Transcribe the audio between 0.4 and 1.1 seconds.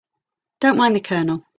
Don't mind the